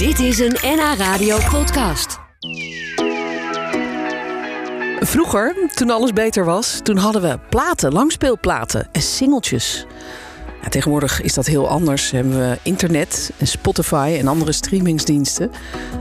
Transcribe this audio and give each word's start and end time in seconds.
Dit 0.00 0.18
is 0.18 0.38
een 0.38 0.56
NH 0.62 0.94
Radio 0.96 1.38
podcast. 1.50 2.18
Vroeger, 5.00 5.54
toen 5.74 5.90
alles 5.90 6.12
beter 6.12 6.44
was, 6.44 6.80
toen 6.82 6.96
hadden 6.96 7.22
we 7.22 7.38
platen, 7.48 7.92
langspeelplaten 7.92 8.88
en 8.92 9.02
singeltjes. 9.02 9.86
Tegenwoordig 10.68 11.20
is 11.20 11.34
dat 11.34 11.46
heel 11.46 11.68
anders. 11.68 12.10
Hebben 12.10 12.38
we 12.38 12.58
internet 12.62 13.32
en 13.38 13.46
Spotify 13.46 14.16
en 14.18 14.28
andere 14.28 14.52
streamingsdiensten. 14.52 15.50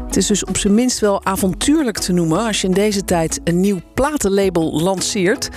Het 0.05 0.17
is 0.17 0.27
dus 0.27 0.45
op 0.45 0.57
zijn 0.57 0.73
minst 0.73 0.99
wel 0.99 1.25
avontuurlijk 1.25 1.97
te 1.97 2.13
noemen 2.13 2.45
als 2.45 2.61
je 2.61 2.67
in 2.67 2.73
deze 2.73 3.05
tijd 3.05 3.39
een 3.43 3.59
nieuw 3.59 3.79
platenlabel 3.93 4.81
lanceert. 4.81 5.49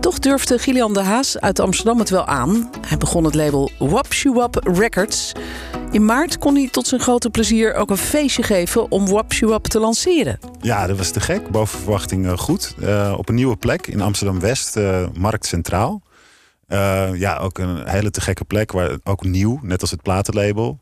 Toch 0.00 0.18
durfde 0.18 0.58
Gillian 0.58 0.94
de 0.94 1.02
Haas 1.02 1.40
uit 1.40 1.60
Amsterdam 1.60 1.98
het 1.98 2.10
wel 2.10 2.26
aan. 2.26 2.70
Hij 2.86 2.96
begon 2.96 3.24
het 3.24 3.34
label 3.34 3.70
Wap 3.78 4.06
Records. 4.64 5.32
In 5.90 6.04
maart 6.04 6.38
kon 6.38 6.54
hij 6.54 6.68
tot 6.68 6.86
zijn 6.86 7.00
grote 7.00 7.30
plezier 7.30 7.74
ook 7.74 7.90
een 7.90 7.96
feestje 7.96 8.42
geven 8.42 8.90
om 8.90 9.08
Wap 9.08 9.66
te 9.66 9.78
lanceren. 9.78 10.38
Ja, 10.60 10.86
dat 10.86 10.96
was 10.96 11.10
te 11.10 11.20
gek. 11.20 11.50
Boven 11.50 11.78
verwachting 11.78 12.26
eh, 12.26 12.38
goed. 12.38 12.74
Uh, 12.78 13.14
op 13.16 13.28
een 13.28 13.34
nieuwe 13.34 13.56
plek 13.56 13.86
in 13.86 14.00
Amsterdam-West, 14.00 14.76
uh, 14.76 15.06
Markt 15.14 15.46
Centraal. 15.46 16.02
Ja, 17.14 17.38
ook 17.38 17.58
een 17.58 17.88
hele 17.88 18.10
te 18.10 18.20
gekke 18.20 18.44
plek, 18.44 18.72
waar, 18.72 18.98
ook 19.04 19.24
nieuw, 19.24 19.58
net 19.62 19.80
als 19.80 19.90
het 19.90 20.02
platenlabel. 20.02 20.78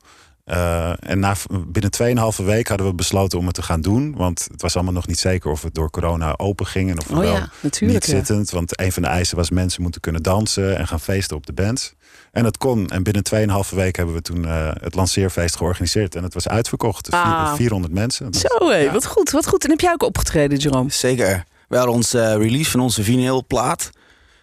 Uh, 0.51 0.93
en 1.11 1.19
na, 1.19 1.35
binnen 1.67 1.91
2,5 2.39 2.45
week 2.45 2.69
hadden 2.69 2.87
we 2.87 2.95
besloten 2.95 3.39
om 3.39 3.47
het 3.47 3.55
te 3.55 3.63
gaan 3.63 3.81
doen. 3.81 4.15
Want 4.17 4.49
het 4.51 4.63
was 4.63 4.75
allemaal 4.75 4.93
nog 4.93 5.07
niet 5.07 5.19
zeker 5.19 5.51
of 5.51 5.63
het 5.63 5.75
door 5.75 5.91
corona 5.91 6.35
open 6.37 6.67
ging. 6.67 6.91
En 6.91 6.99
of 6.99 7.07
we 7.07 7.15
oh 7.15 7.21
wel 7.21 7.33
ja, 7.33 7.51
niet 7.81 8.05
zittend. 8.05 8.51
Want 8.51 8.81
een 8.81 8.93
van 8.93 9.03
de 9.03 9.09
eisen 9.09 9.37
was 9.37 9.51
mensen 9.51 9.83
moeten 9.83 10.01
kunnen 10.01 10.23
dansen 10.23 10.79
en 10.79 10.87
gaan 10.87 11.01
feesten 11.01 11.37
op 11.37 11.47
de 11.47 11.53
bands. 11.53 11.95
En 12.33 12.43
dat 12.43 12.59
kon. 12.59 12.89
En 12.89 13.03
binnen 13.03 13.23
2,5 13.71 13.75
week 13.75 13.97
hebben 13.97 14.15
we 14.15 14.23
toen 14.23 14.45
uh, 14.45 14.71
het 14.81 14.95
lanceerfeest 14.95 15.57
georganiseerd. 15.57 16.15
En 16.15 16.23
het 16.23 16.35
was 16.35 16.49
uitverkocht. 16.49 17.05
Dus 17.05 17.15
ah. 17.15 17.55
400 17.55 17.93
mensen. 17.93 18.25
Dat, 18.25 18.37
Zo 18.37 18.69
hé, 18.69 18.77
ja. 18.77 18.93
wat 18.93 19.07
goed, 19.07 19.31
wat 19.31 19.47
goed. 19.47 19.65
En 19.65 19.71
heb 19.71 19.81
jij 19.81 19.93
ook 19.93 20.03
opgetreden, 20.03 20.59
Jerome? 20.59 20.91
Zeker. 20.91 21.45
We 21.69 21.77
hadden 21.77 21.95
onze 21.95 22.19
uh, 22.19 22.43
release 22.43 22.71
van 22.71 22.81
onze 22.81 23.03
vinylplaat. 23.03 23.91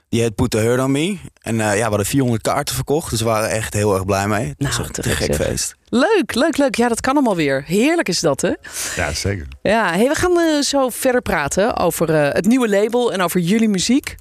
Die 0.09 0.21
heet 0.21 0.35
Put 0.35 0.51
the 0.51 0.57
Hurt 0.57 0.79
on 0.79 0.91
Me. 0.91 1.17
En 1.41 1.55
uh, 1.55 1.59
ja, 1.59 1.83
we 1.83 1.89
hadden 1.89 2.05
400 2.05 2.41
kaarten 2.41 2.75
verkocht. 2.75 3.09
Dus 3.09 3.19
we 3.19 3.25
waren 3.25 3.49
echt 3.49 3.73
heel 3.73 3.93
erg 3.93 4.05
blij 4.05 4.27
mee. 4.27 4.47
Het 4.47 4.59
nou, 4.59 4.77
was 4.77 4.87
echt 4.87 4.97
een 4.97 5.03
gek 5.03 5.35
feest. 5.35 5.75
Leuk, 5.89 6.35
leuk, 6.35 6.57
leuk. 6.57 6.75
Ja, 6.75 6.87
dat 6.87 7.01
kan 7.01 7.13
allemaal 7.13 7.35
weer. 7.35 7.63
Heerlijk 7.65 8.07
is 8.07 8.19
dat, 8.19 8.41
hè? 8.41 8.53
Ja, 8.95 9.13
zeker. 9.13 9.47
Ja, 9.61 9.93
hey, 9.93 10.07
we 10.07 10.15
gaan 10.15 10.39
uh, 10.39 10.61
zo 10.61 10.89
verder 10.89 11.21
praten 11.21 11.77
over 11.77 12.09
uh, 12.09 12.33
het 12.33 12.45
nieuwe 12.45 12.69
label 12.69 13.13
en 13.13 13.21
over 13.21 13.39
jullie 13.39 13.69
muziek. 13.69 14.15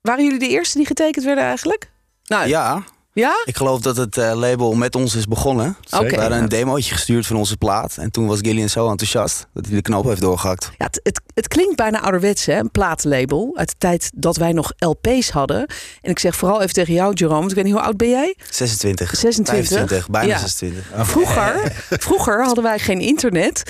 Waren 0.00 0.24
jullie 0.24 0.38
de 0.38 0.48
eerste 0.48 0.78
die 0.78 0.86
getekend 0.86 1.24
werden 1.24 1.44
eigenlijk? 1.44 1.90
Nou, 2.24 2.48
ja. 2.48 2.84
Ja? 3.14 3.42
Ik 3.44 3.56
geloof 3.56 3.80
dat 3.80 3.96
het 3.96 4.16
uh, 4.16 4.32
label 4.34 4.74
met 4.74 4.94
ons 4.94 5.14
is 5.14 5.26
begonnen. 5.26 5.76
Okay. 5.90 6.08
We 6.08 6.20
hadden 6.20 6.38
een 6.38 6.48
demootje 6.48 6.94
gestuurd 6.94 7.26
van 7.26 7.36
onze 7.36 7.56
plaat. 7.56 7.96
En 7.96 8.10
toen 8.10 8.26
was 8.26 8.38
Gillian 8.40 8.68
zo 8.68 8.90
enthousiast 8.90 9.46
dat 9.54 9.66
hij 9.66 9.74
de 9.74 9.82
knoop 9.82 10.04
heeft 10.04 10.20
doorgehakt. 10.20 10.70
Ja, 10.78 10.84
het, 10.84 11.00
het, 11.02 11.20
het 11.34 11.48
klinkt 11.48 11.76
bijna 11.76 12.00
ouderwets, 12.00 12.46
hè? 12.46 12.58
Een 12.58 12.70
plaatlabel. 12.70 13.52
Uit 13.54 13.68
de 13.68 13.74
tijd 13.78 14.10
dat 14.14 14.36
wij 14.36 14.52
nog 14.52 14.72
LP's 14.78 15.30
hadden. 15.30 15.66
En 16.00 16.10
ik 16.10 16.18
zeg 16.18 16.36
vooral 16.36 16.60
even 16.62 16.74
tegen 16.74 16.94
jou, 16.94 17.14
Jerome. 17.14 17.48
Ik 17.48 17.54
weet 17.54 17.64
niet, 17.64 17.72
hoe 17.72 17.82
oud 17.82 17.96
ben 17.96 18.08
jij? 18.08 18.36
26. 18.50 19.16
26. 19.16 19.68
25, 19.68 20.10
bijna 20.10 20.28
ja. 20.28 20.38
26. 20.38 20.84
Vroeger, 20.94 21.72
vroeger 22.08 22.44
hadden 22.44 22.64
wij 22.64 22.78
geen 22.78 23.00
internet. 23.00 23.62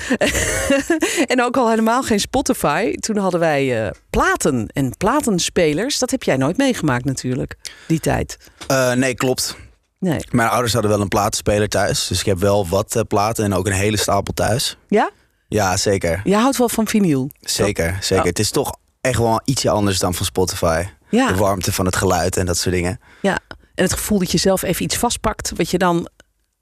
en 1.33 1.43
ook 1.43 1.57
al 1.57 1.69
helemaal 1.69 2.03
geen 2.03 2.19
Spotify. 2.19 2.95
Toen 2.95 3.17
hadden 3.17 3.39
wij 3.39 3.85
uh, 3.85 3.91
platen 4.13 4.67
en 4.67 4.97
platenspelers. 4.97 5.99
Dat 5.99 6.11
heb 6.11 6.23
jij 6.23 6.37
nooit 6.37 6.57
meegemaakt 6.57 7.05
natuurlijk, 7.05 7.55
die 7.87 7.99
tijd. 7.99 8.37
Uh, 8.71 8.91
nee, 8.91 9.13
klopt. 9.13 9.55
Nee. 9.99 10.19
Mijn 10.31 10.49
ouders 10.49 10.73
hadden 10.73 10.91
wel 10.91 11.01
een 11.01 11.07
platenspeler 11.07 11.69
thuis. 11.69 12.07
Dus 12.07 12.19
ik 12.19 12.25
heb 12.25 12.39
wel 12.39 12.67
wat 12.67 12.95
uh, 12.95 13.01
platen 13.07 13.43
en 13.45 13.53
ook 13.53 13.65
een 13.65 13.71
hele 13.71 13.97
stapel 13.97 14.33
thuis. 14.33 14.77
Ja? 14.87 15.11
Ja, 15.47 15.77
zeker. 15.77 16.21
Je 16.23 16.35
houdt 16.35 16.57
wel 16.57 16.69
van 16.69 16.87
vinyl? 16.87 17.31
Zeker, 17.39 17.97
zeker. 18.01 18.25
Het 18.25 18.39
is 18.39 18.51
toch 18.51 18.77
echt 19.01 19.17
wel 19.17 19.41
ietsje 19.45 19.69
anders 19.69 19.99
dan 19.99 20.13
van 20.13 20.25
Spotify. 20.25 20.83
Ja. 21.09 21.27
De 21.27 21.35
warmte 21.35 21.71
van 21.71 21.85
het 21.85 21.95
geluid 21.95 22.37
en 22.37 22.45
dat 22.45 22.57
soort 22.57 22.75
dingen. 22.75 22.99
Ja, 23.21 23.39
en 23.75 23.83
het 23.83 23.93
gevoel 23.93 24.19
dat 24.19 24.31
je 24.31 24.37
zelf 24.37 24.61
even 24.61 24.83
iets 24.83 24.97
vastpakt... 24.97 25.51
wat 25.55 25.69
je 25.69 25.77
dan 25.77 26.09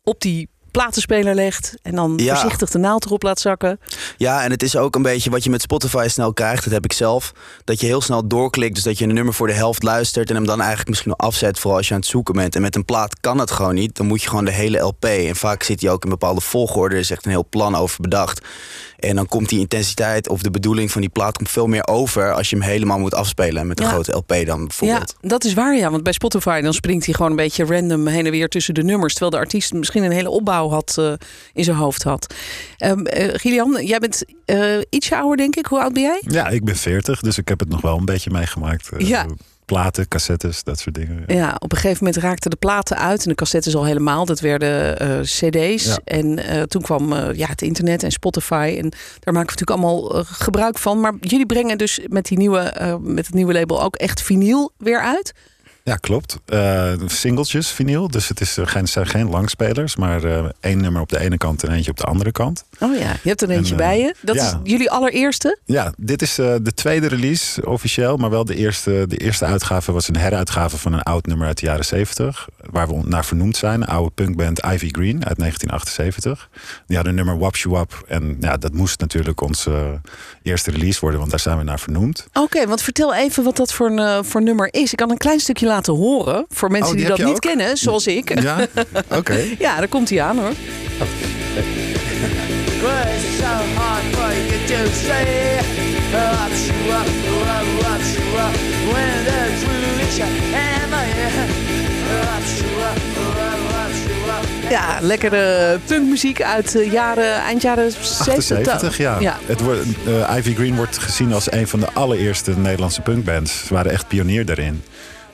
op 0.03 0.21
die 0.21 0.49
platenspeler 0.71 1.35
legt 1.35 1.73
en 1.81 1.95
dan 1.95 2.13
ja. 2.17 2.33
voorzichtig 2.33 2.69
de 2.69 2.77
naald 2.77 3.05
erop 3.05 3.23
laat 3.23 3.39
zakken. 3.39 3.79
Ja, 4.17 4.43
en 4.43 4.51
het 4.51 4.63
is 4.63 4.75
ook 4.75 4.95
een 4.95 5.01
beetje 5.01 5.29
wat 5.29 5.43
je 5.43 5.49
met 5.49 5.61
Spotify 5.61 6.05
snel 6.09 6.33
krijgt. 6.33 6.63
Dat 6.63 6.73
heb 6.73 6.83
ik 6.83 6.93
zelf. 6.93 7.33
Dat 7.63 7.79
je 7.79 7.85
heel 7.85 8.01
snel 8.01 8.27
doorklikt. 8.27 8.75
Dus 8.75 8.83
dat 8.83 8.97
je 8.97 9.05
een 9.05 9.13
nummer 9.13 9.33
voor 9.33 9.47
de 9.47 9.53
helft 9.53 9.83
luistert 9.83 10.29
en 10.29 10.35
hem 10.35 10.45
dan 10.45 10.59
eigenlijk 10.59 10.89
misschien 10.89 11.13
afzet. 11.13 11.59
Vooral 11.59 11.77
als 11.77 11.87
je 11.87 11.93
aan 11.93 11.99
het 11.99 12.09
zoeken 12.09 12.33
bent. 12.33 12.55
En 12.55 12.61
met 12.61 12.75
een 12.75 12.85
plaat 12.85 13.19
kan 13.19 13.37
het 13.37 13.51
gewoon 13.51 13.75
niet. 13.75 13.95
Dan 13.95 14.05
moet 14.05 14.21
je 14.21 14.29
gewoon 14.29 14.45
de 14.45 14.51
hele 14.51 14.79
LP. 14.79 15.05
En 15.05 15.35
vaak 15.35 15.63
zit 15.63 15.81
hij 15.81 15.91
ook 15.91 16.03
in 16.03 16.09
bepaalde 16.09 16.41
volgorde. 16.41 16.95
Er 16.95 17.01
is 17.01 17.11
echt 17.11 17.25
een 17.25 17.31
heel 17.31 17.47
plan 17.49 17.75
over 17.75 18.01
bedacht. 18.01 18.41
En 19.01 19.15
dan 19.15 19.27
komt 19.27 19.49
die 19.49 19.59
intensiteit 19.59 20.29
of 20.29 20.41
de 20.41 20.51
bedoeling 20.51 20.91
van 20.91 21.01
die 21.01 21.09
plaat 21.09 21.37
komt 21.37 21.49
veel 21.49 21.67
meer 21.67 21.87
over 21.87 22.33
als 22.33 22.49
je 22.49 22.55
hem 22.55 22.65
helemaal 22.65 22.99
moet 22.99 23.13
afspelen 23.13 23.67
met 23.67 23.79
een 23.79 23.85
ja. 23.85 23.91
grote 23.91 24.11
LP 24.11 24.45
dan 24.45 24.67
bijvoorbeeld. 24.67 25.15
Ja, 25.21 25.27
dat 25.27 25.43
is 25.43 25.53
waar 25.53 25.75
ja, 25.75 25.91
want 25.91 26.03
bij 26.03 26.13
Spotify 26.13 26.61
dan 26.61 26.73
springt 26.73 27.05
hij 27.05 27.13
gewoon 27.13 27.31
een 27.31 27.37
beetje 27.37 27.65
random 27.65 28.07
heen 28.07 28.25
en 28.25 28.31
weer 28.31 28.49
tussen 28.49 28.73
de 28.73 28.83
nummers, 28.83 29.13
terwijl 29.13 29.31
de 29.31 29.37
artiest 29.37 29.73
misschien 29.73 30.03
een 30.03 30.11
hele 30.11 30.29
opbouw 30.29 30.69
had 30.69 30.95
uh, 30.99 31.13
in 31.53 31.63
zijn 31.63 31.77
hoofd 31.77 32.03
had. 32.03 32.33
Um, 32.85 32.99
uh, 32.99 33.29
Gillian, 33.33 33.85
jij 33.85 33.99
bent 33.99 34.23
uh, 34.45 34.77
ietsje 34.89 35.15
ouder 35.15 35.37
denk 35.37 35.55
ik. 35.55 35.65
Hoe 35.65 35.81
oud 35.81 35.93
ben 35.93 36.03
jij? 36.03 36.21
Ja, 36.27 36.47
ik 36.47 36.63
ben 36.63 36.75
40, 36.75 37.21
dus 37.21 37.37
ik 37.37 37.47
heb 37.47 37.59
het 37.59 37.69
nog 37.69 37.81
wel 37.81 37.97
een 37.97 38.05
beetje 38.05 38.29
meegemaakt. 38.29 38.89
ja 38.97 39.25
platen, 39.73 40.07
cassettes, 40.07 40.63
dat 40.63 40.79
soort 40.79 40.95
dingen. 40.95 41.23
Ja. 41.27 41.35
ja. 41.35 41.55
op 41.59 41.71
een 41.71 41.77
gegeven 41.77 42.03
moment 42.05 42.23
raakten 42.23 42.49
de 42.49 42.55
platen 42.55 42.97
uit 42.97 43.23
en 43.23 43.29
de 43.29 43.35
cassettes 43.35 43.75
al 43.75 43.85
helemaal. 43.85 44.25
Dat 44.25 44.39
werden 44.39 45.01
uh, 45.01 45.19
cd's. 45.21 45.85
Ja. 45.85 45.99
En 46.03 46.25
uh, 46.25 46.61
toen 46.61 46.81
kwam 46.81 47.13
uh, 47.13 47.33
ja, 47.33 47.47
het 47.47 47.61
internet 47.61 48.03
en 48.03 48.11
Spotify. 48.11 48.75
En 48.77 48.89
daar 49.19 49.33
maken 49.33 49.55
we 49.55 49.61
natuurlijk 49.61 49.69
allemaal 49.69 50.23
gebruik 50.25 50.77
van. 50.77 50.99
Maar 50.99 51.13
jullie 51.19 51.45
brengen 51.45 51.77
dus 51.77 51.99
met, 52.07 52.25
die 52.25 52.37
nieuwe, 52.37 52.73
met 53.01 53.25
het 53.25 53.35
nieuwe 53.35 53.53
label 53.53 53.83
ook 53.83 53.95
echt 53.95 54.21
vinyl 54.21 54.71
weer 54.77 54.99
uit. 54.99 55.33
Ja, 55.83 55.95
klopt. 55.95 56.39
Uh, 56.53 56.93
singeltjes 57.05 57.69
vinyl. 57.69 58.07
Dus 58.07 58.27
het 58.27 58.41
is, 58.41 58.57
uh, 58.57 58.65
zijn 58.83 59.07
geen 59.07 59.29
langspelers, 59.29 59.95
maar 59.95 60.23
uh, 60.23 60.45
één 60.59 60.81
nummer 60.81 61.01
op 61.01 61.09
de 61.09 61.19
ene 61.19 61.37
kant 61.37 61.63
en 61.63 61.71
eentje 61.71 61.91
op 61.91 61.97
de 61.97 62.03
andere 62.03 62.31
kant. 62.31 62.63
Oh 62.79 62.97
ja, 62.97 63.09
je 63.23 63.29
hebt 63.29 63.41
er 63.41 63.49
eentje 63.49 63.71
en, 63.71 63.77
bij 63.77 63.99
je. 63.99 64.15
Dat 64.21 64.35
ja. 64.35 64.43
is 64.63 64.71
jullie 64.71 64.91
allereerste? 64.91 65.57
Ja, 65.65 65.93
dit 65.97 66.21
is 66.21 66.35
de 66.35 66.71
tweede 66.75 67.07
release 67.07 67.65
officieel. 67.65 68.17
Maar 68.17 68.29
wel 68.29 68.45
de 68.45 68.55
eerste, 68.55 69.05
de 69.07 69.17
eerste 69.17 69.45
uitgave 69.45 69.91
was 69.91 70.07
een 70.07 70.17
heruitgave 70.17 70.77
van 70.77 70.93
een 70.93 71.01
oud 71.01 71.25
nummer 71.25 71.47
uit 71.47 71.59
de 71.59 71.65
jaren 71.65 71.85
70. 71.85 72.47
Waar 72.69 72.87
we 72.87 73.01
naar 73.05 73.25
vernoemd 73.25 73.57
zijn. 73.57 73.81
Een 73.81 73.87
oude 73.87 74.11
punkband 74.11 74.59
Ivy 74.59 74.89
Green 74.91 75.25
uit 75.25 75.37
1978. 75.37 76.49
Die 76.87 76.95
hadden 76.95 77.17
een 77.17 77.25
nummer 77.25 77.37
Wap 77.37 77.55
Wap. 77.63 78.03
En 78.07 78.37
ja, 78.39 78.57
dat 78.57 78.73
moest 78.73 78.99
natuurlijk 78.99 79.41
onze 79.41 80.01
eerste 80.43 80.71
release 80.71 80.99
worden, 80.99 81.19
want 81.19 81.31
daar 81.31 81.39
zijn 81.39 81.57
we 81.57 81.63
naar 81.63 81.79
vernoemd. 81.79 82.27
Oké, 82.27 82.39
okay, 82.39 82.67
want 82.67 82.81
vertel 82.81 83.13
even 83.13 83.43
wat 83.43 83.57
dat 83.57 83.73
voor, 83.73 83.89
een, 83.89 84.25
voor 84.25 84.41
nummer 84.41 84.73
is. 84.73 84.91
Ik 84.91 84.97
kan 84.97 85.11
een 85.11 85.17
klein 85.17 85.39
stukje 85.39 85.65
laten 85.71 85.93
horen 85.93 86.45
voor 86.49 86.71
mensen 86.71 86.91
oh, 86.91 86.97
die, 86.97 87.05
die 87.05 87.15
dat 87.15 87.25
niet 87.25 87.35
ook? 87.35 87.41
kennen, 87.41 87.77
zoals 87.77 88.07
ik. 88.07 88.41
Ja, 88.41 88.57
oké. 89.05 89.17
Okay. 89.17 89.55
ja, 89.59 89.77
daar 89.77 89.87
komt 89.87 90.09
hij 90.09 90.21
aan 90.21 90.37
hoor. 90.39 90.53
Ja, 104.69 104.97
lekkere 105.01 105.79
punkmuziek 105.85 106.41
uit 106.41 106.75
uh, 106.75 106.91
jaren, 106.91 107.35
eind 107.35 107.61
jaren 107.61 107.91
70. 107.91 108.57
78, 108.57 108.97
ja. 108.97 109.19
ja. 109.19 109.37
Het 109.45 109.61
wordt, 109.61 109.85
uh, 110.07 110.35
Ivy 110.37 110.53
Green 110.55 110.75
wordt 110.75 110.97
gezien 110.97 111.33
als 111.33 111.51
een 111.51 111.67
van 111.67 111.79
de 111.79 111.87
allereerste 111.93 112.57
Nederlandse 112.57 113.01
punkbands. 113.01 113.65
Ze 113.67 113.73
waren 113.73 113.91
echt 113.91 114.07
pionier 114.07 114.45
daarin. 114.45 114.83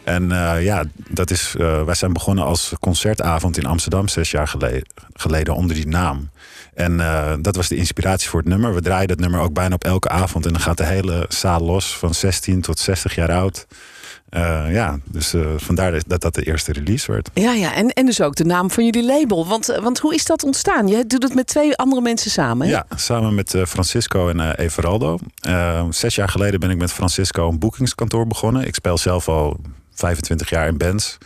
En 0.08 0.24
uh, 0.24 0.64
ja, 0.64 0.84
dat 1.10 1.32
is, 1.32 1.56
uh, 1.58 1.84
wij 1.84 1.96
zijn 1.96 2.14
begonnen 2.14 2.46
als 2.46 2.74
concertavond 2.80 3.58
in 3.58 3.66
Amsterdam 3.66 4.08
zes 4.08 4.32
jaar 4.32 4.48
geleden, 4.48 4.84
geleden 5.14 5.56
onder 5.56 5.76
die 5.76 5.88
naam. 5.88 6.30
En 6.74 6.94
uh, 6.94 7.34
dat 7.42 7.56
was 7.56 7.68
de 7.68 7.76
inspiratie 7.76 8.30
voor 8.30 8.40
het 8.40 8.50
nummer. 8.50 8.74
We 8.74 8.82
draaien 8.82 9.08
dat 9.08 9.20
nummer 9.20 9.40
ook 9.40 9.54
bijna 9.54 9.76
op 9.76 9.84
elke 9.84 10.10
avond. 10.10 10.46
En 10.46 10.52
dan 10.52 10.62
gaat 10.62 10.78
de 10.78 10.86
hele 10.86 11.26
zaal 11.30 11.62
los 11.62 11.98
van 11.98 12.14
16 12.14 12.62
tot 12.62 12.80
60 12.80 13.16
jaar 13.16 13.32
oud. 13.32 13.68
Uh, 14.30 14.74
ja, 14.74 15.00
dus 15.06 15.34
uh, 15.34 15.48
vandaar 15.58 16.02
dat 16.08 16.22
dat 16.22 16.34
de 16.36 16.44
eerste 16.44 16.72
release 16.74 17.12
werd. 17.12 17.30
Ja, 17.34 17.54
ja. 17.54 17.74
En, 17.74 17.90
en 17.90 18.06
dus 18.06 18.22
ook 18.22 18.36
de 18.36 18.46
naam 18.46 18.72
van 18.72 18.86
jullie 18.86 19.06
label. 19.06 19.48
Want, 19.48 19.78
want 19.82 20.00
hoe 20.00 20.14
is 20.16 20.26
dat 20.26 20.44
ontstaan? 20.44 20.88
Je 20.88 21.06
doet 21.06 21.24
het 21.24 21.34
met 21.34 21.48
twee 21.48 21.76
andere 21.76 22.02
mensen 22.02 22.32
samen, 22.32 22.68
hè? 22.68 22.74
Ja, 22.74 22.86
samen 22.96 23.36
met 23.36 23.54
uh, 23.54 23.66
Francisco 23.66 24.30
en 24.30 24.56
Everaldo. 24.56 25.20
zes 25.90 26.16
jaar 26.16 26.30
geleden 26.30 26.60
ben 26.60 26.70
ik 26.70 26.78
met 26.78 26.92
Francisco 26.92 27.50
een 27.50 27.60
boekingskantoor 27.60 28.28
begonnen. 28.28 28.68
Ik 28.68 28.76
speel 28.76 28.98
zelf 28.98 29.28
al 29.28 29.60
25 30.00 30.50
jaar 30.50 30.68
in 30.68 30.78
bands. 30.78 31.18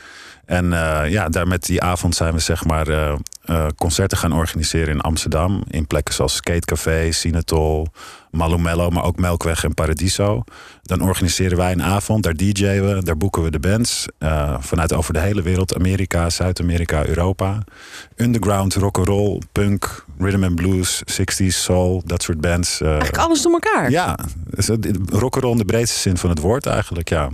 En 0.45 0.65
uh, 0.65 1.01
ja, 1.07 1.29
daar 1.29 1.47
met 1.47 1.65
die 1.65 1.81
avond 1.81 2.15
zijn 2.15 2.33
we 2.33 2.39
zeg 2.39 2.65
maar 2.65 2.88
uh, 2.88 3.13
eh, 3.41 3.65
concerten 3.77 4.18
gaan 4.18 4.33
organiseren 4.33 4.94
in 4.94 5.01
Amsterdam. 5.01 5.63
In 5.69 5.88
plekken 5.88 6.13
zoals 6.13 6.35
Skatecafé, 6.35 7.12
Cinetol, 7.12 7.88
Malumello, 8.31 8.89
maar 8.89 9.03
ook 9.03 9.18
Melkweg 9.18 9.63
en 9.63 9.73
Paradiso. 9.73 10.44
Dan 10.81 11.01
organiseren 11.01 11.57
wij 11.57 11.71
een 11.71 11.83
avond, 11.83 12.23
daar 12.23 12.33
DJ'en 12.33 12.85
we, 12.85 13.03
daar 13.03 13.18
boeken 13.18 13.44
we 13.44 13.51
de 13.51 13.59
bands. 13.59 14.06
eh, 14.18 14.56
vanuit 14.59 14.94
over 14.94 15.13
de 15.13 15.19
hele 15.19 15.41
wereld, 15.41 15.75
Amerika, 15.75 16.29
Zuid-Amerika, 16.29 17.06
Europa. 17.06 17.63
Underground, 18.15 18.73
rock'n'roll, 18.73 19.41
punk, 19.51 20.06
rhythm 20.18 20.44
and 20.44 20.56
blues, 20.56 21.01
60s, 21.06 21.45
soul, 21.47 22.01
dat 22.06 22.23
soort 22.23 22.41
bands. 22.41 22.81
eh, 22.81 22.88
Eigenlijk 22.88 23.18
alles 23.18 23.41
door 23.41 23.51
elkaar. 23.51 23.89
ja, 23.91 24.18
dus 24.45 24.68
rock'n'roll 25.09 25.51
in 25.51 25.57
de 25.57 25.65
breedste 25.65 26.00
zin 26.00 26.18
van 26.18 26.29
het 26.29 26.39
woord 26.39 26.65
eigenlijk, 26.65 27.09
ja. 27.09 27.29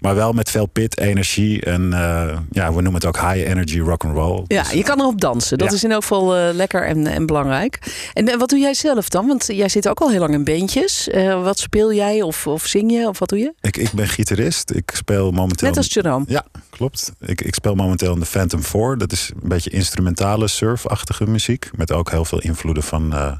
Maar 0.00 0.14
wel 0.14 0.32
met 0.32 0.50
veel 0.50 0.66
pit, 0.66 0.98
energie 0.98 1.62
en 1.62 1.92
eh, 1.92 2.38
ja, 2.50 2.66
we 2.66 2.72
noemen 2.82 2.94
het 2.94 3.06
ook 3.06 3.16
high 3.18 3.48
energy 3.48 3.78
rock'n'roll. 3.80 4.44
Ja, 4.46 4.62
Dus, 4.62 4.72
je 4.72 4.82
kan 4.82 5.00
erop 5.00 5.20
dansen. 5.20 5.58
Dat 5.58 5.68
Ja. 5.68 5.74
is 5.74 5.84
in 5.84 5.90
elk 5.92 6.00
geval 6.02 6.36
eh, 6.36 6.54
lekker 6.54 6.86
en, 6.86 7.06
en 7.06 7.26
belangrijk. 7.26 7.78
En, 8.12 8.28
eh, 8.28 8.38
wat 8.38 8.48
doe 8.48 8.58
jij 8.58 8.74
zelf 8.74 9.08
dan? 9.08 9.26
Want 9.26 9.46
jij 9.46 9.68
zit 9.68 9.88
ook 9.88 10.00
al 10.00 10.10
heel 10.10 10.20
lang 10.20 10.34
in 10.34 10.44
bandjes. 10.44 11.08
Eh, 11.08 11.42
wat 11.42 11.58
speel 11.58 11.92
jij 11.92 12.22
of, 12.22 12.46
of 12.46 12.66
zing 12.66 12.92
je 12.92 13.08
of 13.08 13.18
wat 13.18 13.28
doe 13.28 13.38
je? 13.38 13.52
ik, 13.60 13.76
ik 13.76 13.92
ben 13.92 14.08
gitarist. 14.08 14.70
Ik 14.70 14.90
speel 14.94 15.30
momenteel. 15.30 15.68
Net 15.68 15.76
als 15.76 15.92
Jerome. 15.92 16.24
Ja, 16.28 16.44
klopt. 16.70 17.12
Ik, 17.20 17.40
ik 17.40 17.54
speel 17.54 17.74
momenteel 17.74 18.12
in 18.14 18.20
de 18.20 18.26
Phantom 18.26 18.62
4. 18.62 18.96
Dat 18.98 19.12
is 19.12 19.30
een 19.42 19.48
beetje 19.48 19.70
instrumentale 19.70 20.48
surfachtige 20.48 21.26
muziek. 21.26 21.70
Met 21.76 21.92
ook 21.92 22.10
heel 22.10 22.24
veel 22.24 22.40
invloeden 22.40 22.82
van 22.82 23.12
eh, 23.14 23.32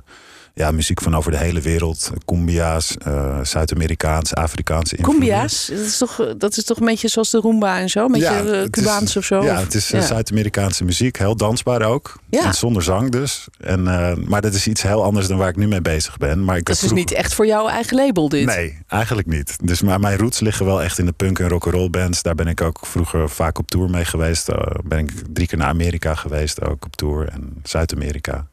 ja, 0.58 0.70
muziek 0.70 1.00
van 1.02 1.16
over 1.16 1.30
de 1.30 1.36
hele 1.38 1.60
wereld. 1.60 2.10
Cumbia's, 2.24 2.96
eh, 2.96 3.38
Zuid-Amerikaans, 3.42 4.34
Afrikaanse 4.34 4.96
invloeden. 4.96 5.26
Cumbia's, 5.28 5.66
dat 5.66 5.78
is, 5.78 5.98
toch, 5.98 6.34
dat 6.38 6.56
is 6.56 6.64
toch 6.64 6.78
een 6.80 6.86
beetje 6.86 7.08
zoals 7.08 7.30
de 7.30 7.38
Roomba 7.38 7.78
en 7.78 7.88
zo? 7.88 8.08
Met 8.08 8.20
Ja, 8.20 8.36
je 8.38 8.50
eh, 8.50 8.62
is- 8.62 8.70
Cubaans 8.70 9.16
of 9.16 9.24
zo? 9.24 9.42
Ja, 9.44 9.60
het 9.60 9.74
is 9.74 9.92
eh, 9.92 10.00
ja. 10.00 10.06
Zuid-Amerikaanse 10.06 10.84
muziek. 10.84 11.18
Heel 11.18 11.36
dansbaar 11.36 11.82
ook. 11.82 12.18
Ja. 12.30 12.44
En 12.44 12.54
zonder 12.54 12.82
zang 12.82 13.10
dus. 13.10 13.46
En, 13.60 13.82
maar 14.28 14.40
dat 14.40 14.54
is 14.54 14.66
iets 14.66 14.82
heel 14.82 15.04
anders 15.04 15.26
dan 15.28 15.38
waar 15.38 15.48
ik 15.48 15.56
nu 15.56 15.68
mee 15.68 15.80
bezig 15.82 16.16
ben. 16.16 16.44
Maar 16.44 16.56
ik 16.56 16.64
Dat 16.64 16.74
is 16.74 16.80
dus 16.80 16.92
niet 16.92 17.12
echt 17.12 17.34
voor 17.34 17.46
jouw 17.46 17.68
eigen 17.68 17.96
label 17.96 18.28
dit. 18.28 18.46
Nee, 18.46 18.78
eigenlijk 18.88 19.28
niet. 19.28 19.56
Dus 19.62 19.82
maar 19.82 20.00
mijn 20.00 20.18
roots 20.18 20.40
liggen 20.40 20.66
wel 20.66 20.82
echt 20.82 20.98
in 20.98 21.06
de 21.06 21.12
punk 21.12 21.38
en 21.38 21.48
rock'n'roll 21.48 21.90
bands. 21.90 22.22
Daar 22.22 22.34
ben 22.34 22.46
ik 22.46 22.60
ook 22.60 22.78
vroeger 22.82 23.30
vaak 23.30 23.58
op 23.58 23.70
tour 23.70 23.90
mee 23.90 24.04
geweest. 24.04 24.48
Uh, 24.50 24.56
ben 24.84 24.98
ik 24.98 25.10
drie 25.32 25.46
keer 25.46 25.58
naar 25.58 25.68
Amerika 25.68 26.14
geweest, 26.14 26.62
ook 26.64 26.84
op 26.84 26.96
tour 26.96 27.28
en 27.28 27.54
Zuid-Amerika. 27.62 28.46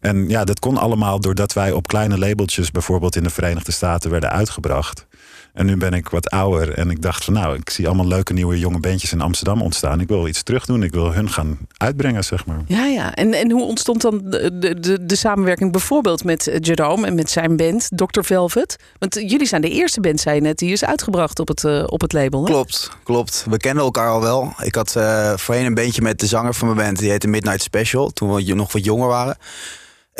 En 0.00 0.28
ja, 0.28 0.44
dat 0.44 0.58
kon 0.58 0.76
allemaal 0.76 1.20
doordat 1.40 1.64
wij 1.64 1.72
op 1.72 1.86
kleine 1.86 2.18
labeltjes, 2.18 2.70
bijvoorbeeld 2.70 3.16
in 3.16 3.22
de 3.22 3.30
Verenigde 3.30 3.72
Staten, 3.72 4.10
werden 4.10 4.30
uitgebracht. 4.30 5.06
En 5.52 5.66
nu 5.66 5.76
ben 5.76 5.92
ik 5.92 6.08
wat 6.08 6.30
ouder 6.30 6.74
en 6.74 6.90
ik 6.90 7.02
dacht 7.02 7.24
van 7.24 7.34
nou, 7.34 7.56
ik 7.56 7.70
zie 7.70 7.86
allemaal 7.86 8.06
leuke 8.06 8.32
nieuwe 8.32 8.58
jonge 8.58 8.80
bandjes 8.80 9.12
in 9.12 9.20
Amsterdam 9.20 9.62
ontstaan. 9.62 10.00
Ik 10.00 10.08
wil 10.08 10.26
iets 10.26 10.42
terug 10.42 10.66
doen. 10.66 10.82
Ik 10.82 10.92
wil 10.92 11.12
hun 11.12 11.30
gaan 11.30 11.58
uitbrengen, 11.76 12.24
zeg 12.24 12.46
maar. 12.46 12.62
Ja, 12.66 12.86
ja. 12.86 13.14
En, 13.14 13.32
en 13.32 13.50
hoe 13.50 13.62
ontstond 13.62 14.00
dan 14.00 14.20
de, 14.24 14.58
de, 14.80 15.06
de, 15.06 15.16
samenwerking 15.16 15.72
bijvoorbeeld 15.72 16.24
met 16.24 16.46
eh, 16.46 16.56
Jerome 16.60 17.06
en 17.06 17.14
met 17.14 17.30
zijn 17.30 17.56
band 17.56 17.88
Dr. 17.94 18.22
Velvet? 18.22 18.76
Want 18.98 19.16
eh, 19.16 19.28
jullie 19.28 19.46
zijn 19.46 19.60
de 19.60 19.70
eerste 19.70 20.00
band, 20.00 20.20
zei 20.20 20.34
je 20.34 20.40
net, 20.40 20.58
die 20.58 20.72
is 20.72 20.84
uitgebracht 20.84 21.38
op 21.38 21.48
het, 21.48 21.64
eh, 21.64 21.84
op 21.86 22.00
het 22.00 22.12
label. 22.12 22.44
Hè? 22.44 22.50
Klopt, 22.50 22.90
klopt. 23.02 23.44
We 23.48 23.56
kenden 23.56 23.84
elkaar 23.84 24.08
al 24.08 24.20
wel. 24.20 24.52
Ik 24.62 24.74
had 24.74 24.96
eh, 24.96 25.32
voorheen 25.36 25.66
een 25.66 25.74
bandje 25.74 26.02
met 26.02 26.20
de 26.20 26.26
zanger 26.26 26.54
van 26.54 26.66
mijn 26.66 26.86
band. 26.86 26.98
Die 26.98 27.10
heette 27.10 27.28
Midnight 27.28 27.62
Special, 27.62 28.10
toen 28.10 28.34
we 28.34 28.54
nog 28.54 28.72
wat 28.72 28.84
jonger 28.84 29.08
waren. 29.08 29.36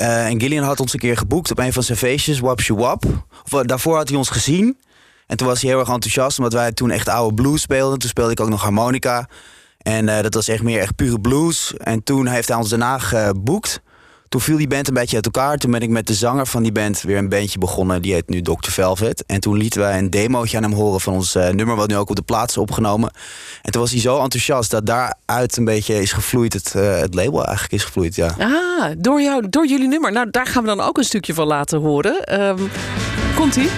Eh, 0.00 0.26
en 0.26 0.40
Gillian 0.40 0.64
had 0.64 0.80
ons 0.80 0.92
een 0.92 0.98
keer 0.98 1.16
geboekt 1.16 1.50
op 1.50 1.58
een 1.58 1.72
van 1.72 1.82
zijn 1.82 1.98
feestjes, 1.98 2.40
Wapshu 2.40 2.74
Wap. 2.74 3.04
Eh, 3.04 3.60
daarvoor 3.62 3.96
had 3.96 4.08
hij 4.08 4.16
ons 4.16 4.28
gezien. 4.28 4.78
En 5.26 5.36
toen 5.36 5.46
was 5.46 5.60
hij 5.60 5.70
heel 5.70 5.78
erg 5.78 5.88
enthousiast, 5.88 6.38
omdat 6.38 6.52
wij 6.52 6.72
toen 6.72 6.90
echt 6.90 7.08
oude 7.08 7.34
blues 7.34 7.62
speelden. 7.62 7.98
Toen 7.98 8.08
speelde 8.08 8.32
ik 8.32 8.40
ook 8.40 8.48
nog 8.48 8.62
harmonica. 8.62 9.28
En 9.78 10.08
eh, 10.08 10.22
dat 10.22 10.34
was 10.34 10.48
echt 10.48 10.62
meer 10.62 10.80
echt 10.80 10.94
pure 10.94 11.20
blues. 11.20 11.74
En 11.76 12.02
toen 12.02 12.26
heeft 12.26 12.48
hij 12.48 12.56
ons 12.56 12.68
daarna 12.68 12.98
geboekt. 12.98 13.80
Toen 14.30 14.40
viel 14.40 14.56
die 14.56 14.68
band 14.68 14.88
een 14.88 14.94
beetje 14.94 15.16
uit 15.16 15.24
elkaar. 15.24 15.56
Toen 15.56 15.70
ben 15.70 15.80
ik 15.80 15.88
met 15.88 16.06
de 16.06 16.14
zanger 16.14 16.46
van 16.46 16.62
die 16.62 16.72
band 16.72 17.00
weer 17.00 17.16
een 17.16 17.28
bandje 17.28 17.58
begonnen. 17.58 18.02
Die 18.02 18.12
heet 18.12 18.28
nu 18.28 18.42
Dr. 18.42 18.70
Velvet. 18.70 19.24
En 19.26 19.40
toen 19.40 19.56
lieten 19.56 19.80
wij 19.80 19.98
een 19.98 20.10
demootje 20.10 20.56
aan 20.56 20.62
hem 20.62 20.72
horen 20.72 21.00
van 21.00 21.12
ons 21.12 21.34
eh, 21.34 21.48
nummer... 21.48 21.76
wat 21.76 21.88
nu 21.88 21.96
ook 21.96 22.10
op 22.10 22.16
de 22.16 22.22
plaats 22.22 22.56
is 22.56 22.62
opgenomen. 22.62 23.12
En 23.62 23.72
toen 23.72 23.80
was 23.80 23.90
hij 23.90 24.00
zo 24.00 24.22
enthousiast 24.22 24.70
dat 24.70 24.86
daaruit 24.86 25.56
een 25.56 25.64
beetje 25.64 26.00
is 26.00 26.12
gevloeid... 26.12 26.52
het, 26.52 26.74
eh, 26.74 26.98
het 26.98 27.14
label 27.14 27.44
eigenlijk 27.44 27.72
is 27.72 27.84
gevloeid, 27.84 28.14
ja. 28.14 28.34
Ah, 28.38 28.90
door, 28.98 29.20
jou, 29.20 29.48
door 29.48 29.66
jullie 29.66 29.88
nummer. 29.88 30.12
Nou, 30.12 30.30
daar 30.30 30.46
gaan 30.46 30.62
we 30.62 30.68
dan 30.68 30.80
ook 30.80 30.98
een 30.98 31.04
stukje 31.04 31.34
van 31.34 31.46
laten 31.46 31.78
horen. 31.78 32.24
Ehm, 32.24 32.58
Komt-ie? 33.34 33.68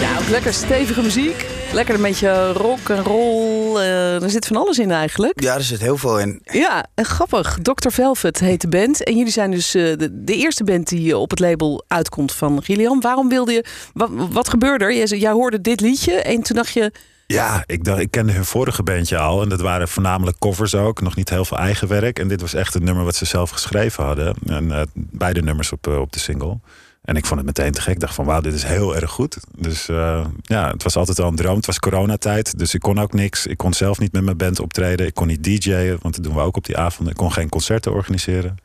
Ja, 0.00 0.18
ook 0.20 0.28
lekker 0.28 0.52
stevige 0.52 1.02
muziek. 1.02 1.46
Lekker 1.72 1.94
een 1.94 2.02
beetje 2.02 2.52
rock 2.52 2.88
en 2.88 3.02
roll. 3.02 3.76
eh, 3.76 4.22
er 4.22 4.30
zit 4.30 4.46
van 4.46 4.56
alles 4.56 4.78
in 4.78 4.90
eigenlijk. 4.90 5.42
Ja, 5.42 5.54
er 5.54 5.62
zit 5.62 5.80
heel 5.80 5.96
veel 5.96 6.18
in. 6.20 6.40
Ja, 6.42 6.86
en 6.94 7.04
grappig. 7.04 7.58
Dr. 7.62 7.90
Velvet 7.90 8.40
heet 8.40 8.60
de 8.60 8.68
band. 8.68 9.04
En 9.04 9.16
jullie 9.16 9.32
zijn 9.32 9.50
dus 9.50 9.74
eh, 9.74 9.82
de, 9.82 10.24
de 10.24 10.34
eerste 10.36 10.64
band 10.64 10.88
die 10.88 11.12
eh, 11.12 11.20
op 11.20 11.30
het 11.30 11.38
label 11.40 11.84
uitkomt 11.88 12.32
van 12.32 12.62
Gillian. 12.62 13.00
Waarom 13.00 13.28
wilde 13.28 13.52
je... 13.52 13.64
Wat, 13.92 14.10
wat 14.30 14.48
gebeurde 14.48 14.84
er? 14.84 15.16
Jij, 15.16 15.30
hoorde 15.30 15.60
dit 15.60 15.80
liedje 15.80 16.12
en 16.12 16.42
toen 16.42 16.56
dacht 16.56 16.72
je... 16.72 16.92
Ja, 17.26 17.62
ik, 17.66 17.84
dacht, 17.84 18.00
ik 18.00 18.10
kende 18.10 18.32
hun 18.32 18.44
vorige 18.44 18.82
bandje 18.82 19.18
al. 19.18 19.42
En 19.42 19.48
dat 19.48 19.60
waren 19.60 19.88
voornamelijk 19.88 20.38
covers 20.38 20.74
ook. 20.74 21.00
Nog 21.00 21.16
niet 21.16 21.30
heel 21.30 21.44
veel 21.44 21.58
eigen 21.58 21.88
werk. 21.88 22.18
En 22.18 22.28
dit 22.28 22.40
was 22.40 22.54
echt 22.54 22.74
het 22.74 22.82
nummer 22.82 23.04
wat 23.04 23.16
ze 23.16 23.24
zelf 23.24 23.50
geschreven 23.50 24.04
hadden. 24.04 24.34
En 24.46 24.72
eh, 24.72 24.82
beide 24.94 25.42
nummers 25.42 25.72
op, 25.72 25.86
eh, 25.86 26.00
op 26.00 26.12
de 26.12 26.18
single. 26.18 26.58
En 27.04 27.16
ik 27.16 27.26
vond 27.26 27.40
het 27.40 27.46
meteen 27.46 27.72
te 27.72 27.80
gek. 27.80 27.94
Ik 27.94 28.00
dacht 28.00 28.14
van 28.14 28.24
wauw, 28.24 28.40
dit 28.40 28.54
is 28.54 28.62
heel 28.62 28.96
erg 28.96 29.10
goed. 29.10 29.36
Dus 29.56 29.88
eh, 29.88 30.26
ja, 30.42 30.70
het 30.70 30.82
was 30.82 30.96
altijd 30.96 31.20
al 31.20 31.28
een 31.28 31.36
droom. 31.36 31.56
Het 31.56 31.66
was 31.66 31.78
coronatijd, 31.78 32.58
dus 32.58 32.74
ik 32.74 32.80
kon 32.80 32.98
ook 32.98 33.12
niks. 33.12 33.46
Ik 33.46 33.56
kon 33.56 33.72
zelf 33.72 33.98
niet 33.98 34.12
met 34.12 34.22
mijn 34.22 34.36
band 34.36 34.60
optreden. 34.60 35.06
Ik 35.06 35.14
kon 35.14 35.26
niet 35.26 35.44
DJ'en, 35.44 35.98
want 36.02 36.14
dat 36.14 36.24
doen 36.24 36.34
we 36.34 36.40
ook 36.40 36.56
op 36.56 36.64
die 36.64 36.76
avond. 36.76 37.08
Ik 37.08 37.16
kon 37.16 37.32
geen 37.32 37.48
concerten 37.48 37.92
organiseren. 37.92 38.56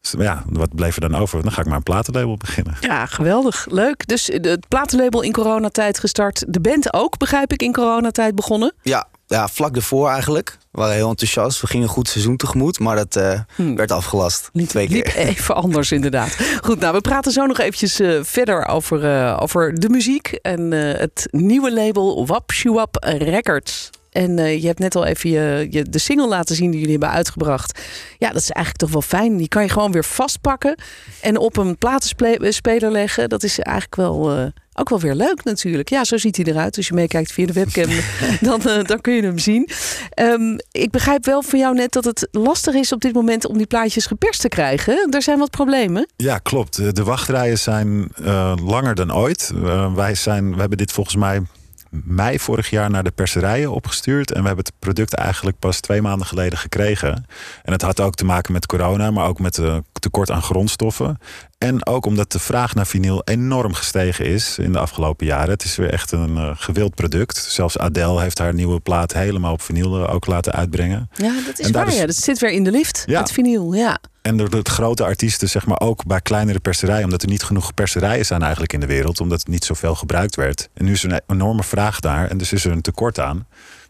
Dus 0.00 0.14
ja, 0.18 0.42
wat 0.48 0.74
bleef 0.74 0.94
er 0.94 1.00
dan 1.00 1.14
over? 1.14 1.42
Dan 1.42 1.52
ga 1.52 1.60
ik 1.60 1.66
maar 1.66 1.76
een 1.76 1.82
platenlabel 1.82 2.36
beginnen. 2.36 2.76
Ja, 2.80 3.06
geweldig. 3.06 3.66
Leuk. 3.70 4.06
Dus 4.06 4.30
eh, 4.30 4.50
het 4.50 4.68
platenlabel 4.68 5.22
in 5.22 5.32
coronatijd 5.32 5.98
gestart. 5.98 6.44
De 6.48 6.60
band 6.60 6.92
ook, 6.92 7.18
begrijp 7.18 7.52
ik, 7.52 7.62
in 7.62 7.72
coronatijd 7.72 8.34
begonnen. 8.34 8.72
Ja, 8.82 9.06
ja, 9.28 9.48
vlak 9.48 9.72
daarvoor 9.72 10.08
eigenlijk. 10.08 10.58
We 10.70 10.80
waren 10.80 10.94
heel 10.94 11.08
enthousiast. 11.08 11.60
We 11.60 11.66
gingen 11.66 11.86
een 11.86 11.92
goed 11.92 12.08
seizoen 12.08 12.36
tegemoet, 12.36 12.78
maar 12.78 12.96
dat 12.96 13.16
eh, 13.16 13.40
Hmm. 13.54 13.76
werd 13.76 13.92
afgelast. 13.92 14.50
Twee 14.66 14.86
keer. 14.86 14.96
Liep 14.96 15.14
even 15.14 15.54
anders 15.54 15.92
inderdaad. 15.92 16.36
Goed, 16.64 16.80
nou 16.80 16.94
we 16.94 17.00
praten 17.00 17.32
zo 17.32 17.46
nog 17.46 17.58
eventjes 17.58 18.00
eh, 18.00 18.18
verder 18.22 18.66
over, 18.66 19.04
eh, 19.04 19.36
over 19.40 19.74
de 19.74 19.88
muziek 19.88 20.26
en 20.42 20.70
het 20.72 21.28
nieuwe 21.30 21.72
label 21.72 22.26
Wap 22.26 22.52
Shuap 22.52 22.96
Records. 23.18 23.90
En 24.10 24.36
je 24.60 24.66
hebt 24.66 24.78
net 24.78 24.94
al 24.96 25.04
even 25.04 25.30
je, 25.30 25.66
je, 25.70 25.82
de 25.82 25.98
single 25.98 26.28
laten 26.28 26.56
zien 26.56 26.70
die 26.70 26.80
jullie 26.80 26.96
hebben 26.98 27.16
uitgebracht. 27.16 27.80
Ja, 28.18 28.28
dat 28.28 28.42
is 28.42 28.50
eigenlijk 28.50 28.76
toch 28.76 28.90
wel 28.92 29.20
fijn. 29.20 29.36
Die 29.36 29.48
kan 29.48 29.62
je 29.62 29.68
gewoon 29.68 29.92
weer 29.92 30.04
vastpakken 30.04 30.78
en 31.20 31.36
op 31.38 31.56
een 31.56 31.78
platenspeler 31.78 32.90
leggen. 32.90 33.28
Dat 33.28 33.42
is 33.42 33.58
eigenlijk 33.58 33.96
wel, 33.96 34.50
ook 34.78 34.88
wel 34.88 35.00
weer 35.00 35.14
leuk 35.14 35.44
natuurlijk. 35.44 35.88
Ja, 35.88 36.04
zo 36.04 36.16
ziet 36.16 36.36
hij 36.36 36.44
eruit. 36.44 36.76
Als 36.76 36.88
je 36.88 36.94
meekijkt 36.94 37.32
via 37.32 37.46
de 37.46 37.52
webcam, 37.52 37.90
dan, 38.48 38.62
eh, 38.62 38.84
dan 38.84 39.00
kun 39.00 39.14
je 39.14 39.22
hem 39.22 39.38
zien. 39.38 39.68
Ehm, 40.10 40.58
ik 40.70 40.90
begrijp 40.90 41.24
wel 41.24 41.42
van 41.42 41.58
jou 41.58 41.74
net 41.74 41.92
dat 41.92 42.04
het 42.04 42.28
lastig 42.30 42.74
is 42.74 42.92
op 42.92 43.00
dit 43.00 43.14
moment 43.14 43.46
om 43.46 43.56
die 43.56 43.66
plaatjes 43.66 44.06
geperst 44.06 44.40
te 44.40 44.48
krijgen. 44.48 45.08
Er 45.10 45.22
zijn 45.22 45.38
wat 45.38 45.50
problemen. 45.50 46.08
Ja, 46.16 46.38
klopt. 46.38 46.94
De- 46.94 47.02
wachtrijen 47.04 47.58
zijn 47.58 48.08
eh, 48.24 48.54
langer 48.64 48.94
dan 48.94 49.14
ooit. 49.14 49.52
Eh, 49.54 49.94
wij 49.94 50.14
zijn, 50.14 50.54
we 50.54 50.60
hebben 50.60 50.78
dit 50.78 50.92
volgens 50.92 51.16
mij 51.16 51.42
mei 51.90 52.38
vorig 52.38 52.70
jaar 52.70 52.90
naar 52.90 53.04
de 53.04 53.10
perserijen 53.10 53.72
opgestuurd. 53.72 54.32
En 54.32 54.40
we 54.40 54.46
hebben 54.46 54.64
het 54.64 54.74
product 54.78 55.14
eigenlijk 55.14 55.58
pas 55.58 55.80
twee 55.80 56.02
maanden 56.02 56.26
geleden 56.26 56.58
gekregen. 56.58 57.26
En 57.62 57.72
het 57.72 57.82
had 57.82 58.00
ook 58.00 58.14
te 58.14 58.24
maken 58.24 58.52
met 58.52 58.66
corona, 58.66 59.10
maar 59.10 59.28
ook 59.28 59.38
met 59.40 59.60
tekort 59.92 60.30
aan 60.30 60.42
grondstoffen. 60.42 61.18
En 61.58 61.86
ook 61.86 62.06
omdat 62.06 62.32
de 62.32 62.38
vraag 62.38 62.74
naar 62.74 62.86
vinyl 62.86 63.22
enorm 63.24 63.72
gestegen 63.74 64.24
is 64.24 64.58
in 64.58 64.72
de 64.72 64.78
afgelopen 64.78 65.26
jaren. 65.26 65.50
Het 65.50 65.64
is 65.64 65.76
weer 65.76 65.92
echt 65.92 66.12
een 66.12 66.36
uh, 66.36 66.50
gewild 66.54 66.94
product. 66.94 67.36
Zelfs 67.36 67.78
Adele 67.78 68.20
heeft 68.20 68.38
haar 68.38 68.54
nieuwe 68.54 68.80
plaat 68.80 69.12
helemaal 69.12 69.52
op 69.52 69.62
vinyl 69.62 69.98
uh, 70.02 70.14
ook 70.14 70.26
laten 70.26 70.52
uitbrengen. 70.52 71.10
Ja, 71.14 71.34
dat 71.46 71.58
is 71.58 71.66
En 71.66 71.72
waar. 71.72 71.88
is- 71.88 71.96
Ja. 71.98 72.06
Dat 72.06 72.16
zit 72.16 72.38
weer 72.38 72.50
in 72.50 72.64
de 72.64 72.70
lift, 72.70 73.02
Ja. 73.06 73.20
het 73.20 73.32
vinyl. 73.32 73.72
Ja. 73.74 73.98
En 74.22 74.36
door 74.36 74.50
de 74.50 74.60
grote 74.62 75.04
artiesten, 75.04 75.48
zeg 75.48 75.66
maar 75.66 75.80
ook 75.80 76.06
bij 76.06 76.20
kleinere 76.20 76.60
perserijen, 76.60 77.04
omdat 77.04 77.22
er 77.22 77.28
niet 77.28 77.42
genoeg 77.42 77.74
perserijen 77.74 78.26
zijn 78.26 78.42
eigenlijk 78.42 78.72
in 78.72 78.80
de 78.80 78.86
wereld, 78.86 79.20
omdat 79.20 79.38
het 79.38 79.48
niet 79.48 79.64
zoveel 79.64 79.94
gebruikt 79.94 80.36
werd. 80.36 80.68
En 80.74 80.84
nu 80.84 80.92
is 80.92 81.04
er 81.04 81.12
een 81.12 81.20
enorme 81.26 81.62
vraag 81.62 82.00
daar 82.00 82.28
en 82.30 82.38
dus 82.38 82.52
is 82.52 82.64
er 82.64 82.72
een 82.72 82.80
tekort 82.82 83.18
aan. 83.20 83.46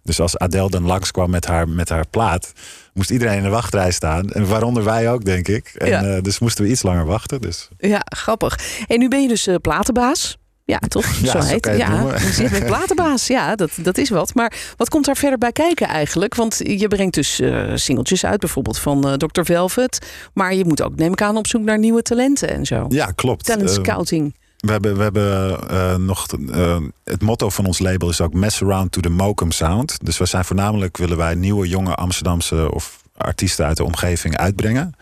Dus 0.09 0.21
als 0.21 0.39
Adele 0.39 0.71
dan 0.71 0.83
langskwam 0.83 1.31
met 1.31 1.47
haar, 1.47 1.69
met 1.69 1.89
haar 1.89 2.07
plaat, 2.11 2.53
moest 2.95 3.11
iedereen 3.11 3.37
in 3.37 3.43
de 3.43 3.49
wachtrij 3.49 3.91
staan. 3.91 4.31
En 4.31 4.47
waaronder 4.49 4.85
wij 4.85 5.11
ook, 5.13 5.25
denk 5.25 5.49
ik. 5.49 5.73
En, 5.75 5.89
Ja. 5.89 6.03
eh, 6.05 6.23
dus 6.23 6.39
moesten 6.39 6.65
we 6.65 6.71
iets 6.71 6.83
langer 6.83 7.05
wachten. 7.07 7.41
Dus. 7.41 7.69
ja, 7.79 8.03
grappig. 8.05 8.59
En 8.87 8.99
nu 8.99 9.09
ben 9.09 9.23
je 9.23 9.29
dus 9.29 9.47
eh, 9.47 9.55
platenbaas. 9.63 10.37
Ja, 10.65 10.79
toch? 10.79 11.05
Ja, 11.23 11.31
zo 11.41 11.49
heet 11.49 11.65
het 11.65 11.77
Ja, 11.77 12.15
je 12.19 12.33
zit 12.33 12.51
met 12.51 12.67
platenbaas. 12.75 13.27
Ja, 13.27 13.55
dat, 13.55 13.71
dat 13.77 13.99
is 13.99 14.11
wat. 14.11 14.35
Maar 14.35 14.53
wat 14.77 14.89
komt 14.89 15.05
daar 15.05 15.17
verder 15.17 15.39
bij 15.39 15.53
kijken 15.53 15.87
eigenlijk? 15.87 16.35
Want 16.35 16.61
je 16.65 16.89
brengt 16.89 17.15
dus 17.15 17.41
eh, 17.41 17.71
singeltjes 17.75 18.25
uit, 18.25 18.41
bijvoorbeeld 18.41 18.79
van 18.79 19.19
Dr. 19.19 19.43
Velvet. 19.43 20.07
Maar 20.35 20.55
je 20.55 20.65
moet 20.65 20.83
ook, 20.83 20.97
neem 20.97 21.13
ik 21.13 21.23
aan, 21.23 21.37
op 21.37 21.47
zoek 21.47 21.63
naar 21.63 21.79
nieuwe 21.79 22.03
talenten 22.03 22.49
en 22.49 22.65
zo. 22.67 22.87
Ja, 22.89 23.07
klopt. 23.15 23.45
Talent 23.45 23.71
scouting. 23.71 24.35
We 24.59 24.71
hebben, 24.73 24.97
we 24.97 25.03
hebben 25.03 25.69
eh, 25.69 25.95
nog. 25.95 26.27
eh, 26.27 26.81
het 27.05 27.23
motto 27.23 27.49
van 27.51 27.67
ons 27.67 27.79
label 27.79 28.09
is 28.09 28.21
ook 28.21 28.35
Mess 28.35 28.63
Around 28.63 28.93
to 28.93 29.01
the 29.01 29.09
Mokum 29.09 29.51
Sound. 29.51 29.99
Dus 30.03 30.19
we 30.19 30.27
zijn 30.27 30.45
voornamelijk 30.45 30.97
willen 30.97 31.17
wij 31.17 31.35
nieuwe, 31.35 31.69
jonge 31.69 31.95
Amsterdamse 31.95 32.73
of 32.73 33.03
artiesten 33.17 33.67
uit 33.67 33.77
de 33.77 33.85
omgeving 33.85 34.37
uitbrengen. 34.37 34.95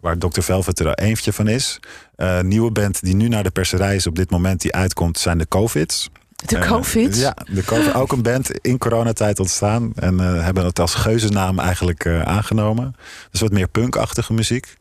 Waar 0.00 0.18
Dr. 0.18 0.40
Velvet 0.40 0.80
er 0.80 0.94
eentje 0.94 1.32
van 1.32 1.48
is. 1.48 1.80
Eh, 2.16 2.40
nieuwe 2.40 2.70
band 2.70 3.02
die 3.02 3.14
nu 3.14 3.28
naar 3.28 3.42
de 3.42 3.50
perserij 3.50 3.94
is 3.94 4.06
op 4.06 4.16
dit 4.16 4.30
moment 4.30 4.60
die 4.60 4.74
uitkomt, 4.74 5.18
zijn 5.18 5.38
de 5.38 5.48
Covids. 5.48 6.10
De 6.46 6.58
COVID. 6.58 7.16
ja, 7.16 7.36
de 7.52 7.64
COVID, 7.64 7.94
ook 7.94 8.12
een 8.12 8.22
band 8.22 8.50
in 8.50 8.78
coronatijd 8.78 9.40
ontstaan. 9.40 9.92
En 9.94 10.18
hebben 10.18 10.64
het 10.64 10.78
als 10.78 10.94
geuzennaam 10.94 11.58
eigenlijk 11.58 12.04
eh, 12.04 12.22
aangenomen. 12.22 12.96
Dus 13.30 13.40
wat 13.40 13.52
meer 13.52 13.68
punkachtige 13.68 14.32
muziek. 14.32 14.76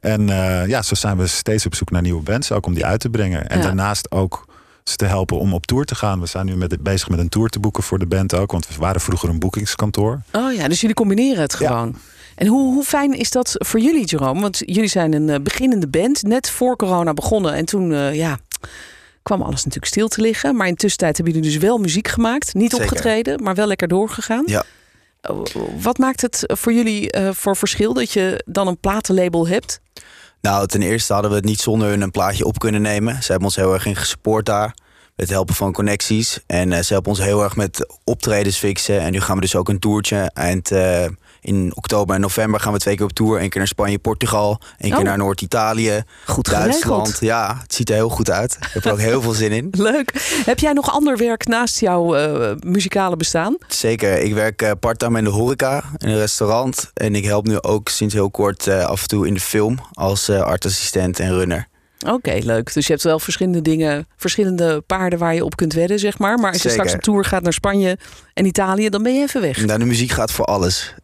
En 0.00 0.28
eh, 0.30 0.66
ja, 0.66 0.82
zo 0.82 0.94
zijn 0.94 1.16
we 1.16 1.26
steeds 1.26 1.66
op 1.66 1.74
zoek 1.74 1.90
naar 1.90 2.02
nieuwe 2.02 2.22
bands. 2.22 2.52
Ook 2.52 2.66
om 2.66 2.74
die 2.74 2.84
uit 2.86 3.00
te 3.00 3.10
brengen. 3.10 3.48
En 3.48 3.56
Ja. 3.58 3.62
daarnaast 3.64 4.10
ook 4.10 4.46
ze 4.84 4.96
te 4.96 5.04
helpen 5.04 5.38
om 5.38 5.54
op 5.54 5.66
tour 5.66 5.84
te 5.84 5.94
gaan. 5.94 6.20
We 6.20 6.26
zijn 6.26 6.46
nu 6.46 6.56
met, 6.56 6.82
bezig 6.82 7.08
met 7.08 7.18
een 7.18 7.28
tour 7.28 7.48
te 7.48 7.60
boeken 7.60 7.82
voor 7.82 7.98
de 7.98 8.06
band 8.06 8.34
ook. 8.34 8.52
Want 8.52 8.68
we 8.68 8.74
waren 8.78 9.00
vroeger 9.00 9.28
een 9.28 9.38
boekingskantoor. 9.38 10.20
Oh 10.32 10.52
ja, 10.52 10.68
dus 10.68 10.80
jullie 10.80 10.96
combineren 10.96 11.42
het 11.42 11.56
Ja. 11.58 11.66
gewoon. 11.66 11.96
En 12.34 12.46
hoe, 12.46 12.72
hoe 12.74 12.84
fijn 12.84 13.12
is 13.18 13.30
dat 13.30 13.54
voor 13.58 13.80
jullie, 13.80 14.04
Jerome? 14.04 14.40
Want 14.40 14.58
jullie 14.64 14.88
zijn 14.88 15.12
een 15.14 15.28
eh, 15.28 15.40
beginnende 15.42 15.88
band, 15.88 16.22
net 16.22 16.50
voor 16.50 16.76
corona 16.76 17.14
begonnen. 17.14 17.54
En 17.54 17.64
toen, 17.64 17.92
eh, 17.92 18.14
ja, 18.14 18.38
kwam 19.22 19.40
alles 19.42 19.56
natuurlijk 19.64 19.86
stil 19.92 20.08
te 20.08 20.20
liggen. 20.20 20.56
Maar 20.56 20.66
in 20.66 20.74
tussentijd 20.74 21.16
hebben 21.16 21.34
jullie 21.34 21.50
dus 21.50 21.58
wel 21.60 21.78
muziek 21.78 22.08
gemaakt. 22.08 22.54
Niet 22.54 22.70
Zeker. 22.70 22.86
opgetreden, 22.86 23.42
maar 23.42 23.54
wel 23.54 23.66
lekker 23.66 23.88
doorgegaan. 23.88 24.42
Ja. 24.46 24.64
Eh, 25.20 25.36
Wat 25.80 25.98
maakt 25.98 26.20
het 26.20 26.44
voor 26.46 26.72
jullie 26.72 27.10
eh, 27.10 27.30
voor 27.32 27.56
verschil 27.56 27.94
dat 27.94 28.12
je 28.12 28.44
dan 28.46 28.66
een 28.66 28.80
platenlabel 28.80 29.48
hebt? 29.48 29.80
Nou, 30.40 30.66
ten 30.66 30.82
eerste 30.82 31.12
hadden 31.12 31.30
we 31.30 31.36
het 31.36 31.46
niet 31.46 31.60
zonder 31.60 31.88
hun 31.88 32.00
een 32.00 32.10
plaatje 32.10 32.44
op 32.44 32.58
kunnen 32.58 32.82
nemen. 32.82 33.14
Ze 33.22 33.26
hebben 33.30 33.44
ons 33.44 33.56
heel 33.56 33.72
erg 33.72 33.86
in 33.86 33.96
gesupport 33.96 34.46
daar. 34.46 34.74
Het 35.20 35.30
helpen 35.30 35.54
van 35.54 35.72
connecties. 35.72 36.38
En 36.46 36.72
eh, 36.72 36.82
ze 36.82 36.92
helpen 36.92 37.10
ons 37.10 37.20
heel 37.20 37.42
erg 37.42 37.56
met 37.56 37.86
optredens 38.04 38.56
fixen. 38.56 39.00
En 39.00 39.12
nu 39.12 39.20
gaan 39.20 39.34
we 39.34 39.40
dus 39.40 39.56
ook 39.56 39.68
een 39.68 39.78
toertje. 39.78 40.30
Eind 40.34 40.70
eh, 40.70 41.04
in 41.40 41.72
oktober 41.74 42.14
en 42.14 42.20
november 42.20 42.60
gaan 42.60 42.72
we 42.72 42.78
twee 42.78 42.96
keer 42.96 43.04
op 43.04 43.12
tour. 43.12 43.40
Eén 43.42 43.48
keer 43.48 43.58
naar 43.58 43.68
Spanje, 43.68 43.98
Portugal. 43.98 44.60
Één 44.78 44.90
Oh. 44.90 44.96
keer 44.96 45.06
naar 45.06 45.18
Noord-Italië. 45.18 46.02
Goed 46.26 46.50
Duitsland. 46.50 46.82
geregeld. 47.08 47.20
Ja, 47.20 47.58
het 47.62 47.74
ziet 47.74 47.88
er 47.88 47.94
heel 47.94 48.08
goed 48.08 48.30
uit. 48.30 48.56
Ik 48.60 48.68
heb 48.72 48.84
er 48.84 48.92
ook 48.92 48.98
heel 48.98 49.22
veel 49.22 49.32
zin 49.32 49.52
in. 49.52 49.68
Leuk. 49.90 50.40
Heb 50.44 50.58
jij 50.58 50.72
nog 50.72 50.90
ander 50.92 51.16
werk 51.16 51.46
naast 51.46 51.80
jouw 51.80 52.14
eh, 52.14 52.56
muzikale 52.60 53.16
bestaan? 53.16 53.56
Zeker. 53.68 54.18
Ik 54.18 54.34
werk 54.34 54.74
parttime 54.80 55.18
in 55.18 55.24
de 55.24 55.30
horeca, 55.30 55.84
in 55.96 56.08
een 56.08 56.18
restaurant. 56.18 56.90
En 56.94 57.14
ik 57.14 57.24
help 57.24 57.46
nu 57.46 57.60
ook 57.60 57.88
sinds 57.88 58.14
heel 58.14 58.30
kort 58.30 58.68
af 58.68 59.02
en 59.02 59.08
toe 59.08 59.26
in 59.26 59.34
de 59.34 59.40
film 59.40 59.78
als 59.92 60.30
artassistent 60.30 61.18
en 61.20 61.32
runner. 61.34 61.68
Oké, 62.06 62.38
leuk. 62.42 62.74
Dus 62.74 62.86
je 62.86 62.92
hebt 62.92 63.04
wel 63.04 63.18
verschillende 63.18 63.62
dingen, 63.62 64.06
verschillende 64.16 64.80
paarden 64.80 65.18
waar 65.18 65.34
je 65.34 65.44
op 65.44 65.56
kunt 65.56 65.72
wedden, 65.72 65.98
zeg 65.98 66.18
maar. 66.18 66.38
Maar 66.38 66.52
als 66.52 66.62
je 66.62 66.68
Zeker. 66.68 66.84
straks 66.84 66.94
op 66.94 67.02
tour 67.02 67.24
gaat 67.24 67.42
naar 67.42 67.52
Spanje 67.52 67.98
en 68.34 68.44
Italië, 68.44 68.88
dan 68.88 69.02
ben 69.02 69.14
je 69.14 69.20
even 69.22 69.40
weg. 69.40 69.64
Nou, 69.64 69.78
de 69.78 69.84
muziek 69.84 70.10
gaat 70.10 70.32
voor 70.32 70.44
alles. 70.44 70.94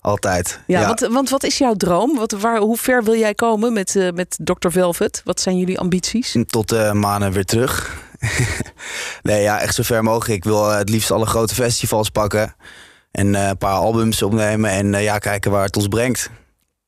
Altijd. 0.00 0.60
Ja, 0.66 0.86
Want, 0.86 1.00
want 1.00 1.30
wat 1.30 1.42
is 1.42 1.58
jouw 1.58 1.74
droom? 1.74 2.16
Wat, 2.16 2.32
waar, 2.32 2.58
hoe 2.58 2.76
ver 2.76 3.04
wil 3.04 3.16
jij 3.16 3.34
komen 3.34 3.72
met, 3.72 3.96
eh, 3.96 4.10
met 4.10 4.38
Dr. 4.44 4.68
Velvet? 4.68 5.20
Wat 5.24 5.40
zijn 5.40 5.58
jullie 5.58 5.78
ambities? 5.78 6.36
Tot 6.46 6.68
de 6.68 6.90
maanden 6.94 7.32
weer 7.32 7.44
terug. 7.44 7.96
nee, 9.22 9.42
ja, 9.42 9.60
echt 9.60 9.74
zo 9.74 9.82
ver 9.82 10.02
mogelijk. 10.02 10.36
Ik 10.36 10.44
wil 10.44 10.70
eh, 10.70 10.78
het 10.78 10.88
liefst 10.88 11.10
alle 11.10 11.26
grote 11.26 11.54
festivals 11.54 12.10
pakken. 12.10 12.54
En 13.10 13.34
eh, 13.34 13.48
een 13.48 13.58
paar 13.58 13.74
albums 13.74 14.22
opnemen. 14.22 14.70
En 14.70 15.02
ja, 15.02 15.18
kijken 15.18 15.50
waar 15.50 15.64
het 15.64 15.76
ons 15.76 15.88
brengt. 15.88 16.30